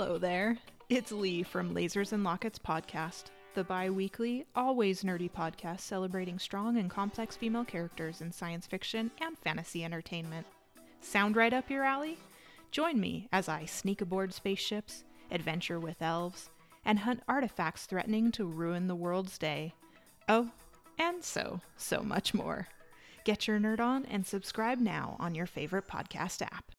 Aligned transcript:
Hello 0.00 0.16
there. 0.16 0.56
It's 0.88 1.10
Lee 1.10 1.42
from 1.42 1.74
Lasers 1.74 2.12
and 2.12 2.22
Lockets 2.22 2.56
podcast, 2.56 3.24
the 3.54 3.64
bi 3.64 3.90
weekly, 3.90 4.46
always 4.54 5.02
nerdy 5.02 5.28
podcast 5.28 5.80
celebrating 5.80 6.38
strong 6.38 6.76
and 6.76 6.88
complex 6.88 7.34
female 7.34 7.64
characters 7.64 8.20
in 8.20 8.30
science 8.30 8.64
fiction 8.64 9.10
and 9.20 9.36
fantasy 9.36 9.84
entertainment. 9.84 10.46
Sound 11.00 11.34
right 11.34 11.52
up 11.52 11.68
your 11.68 11.82
alley? 11.82 12.16
Join 12.70 13.00
me 13.00 13.28
as 13.32 13.48
I 13.48 13.64
sneak 13.64 14.00
aboard 14.00 14.32
spaceships, 14.32 15.02
adventure 15.32 15.80
with 15.80 16.00
elves, 16.00 16.48
and 16.84 17.00
hunt 17.00 17.24
artifacts 17.26 17.86
threatening 17.86 18.30
to 18.30 18.46
ruin 18.46 18.86
the 18.86 18.94
world's 18.94 19.36
day. 19.36 19.74
Oh, 20.28 20.48
and 20.96 21.24
so, 21.24 21.60
so 21.76 22.02
much 22.02 22.32
more. 22.32 22.68
Get 23.24 23.48
your 23.48 23.58
nerd 23.58 23.80
on 23.80 24.04
and 24.04 24.24
subscribe 24.24 24.78
now 24.78 25.16
on 25.18 25.34
your 25.34 25.46
favorite 25.46 25.88
podcast 25.88 26.40
app. 26.42 26.66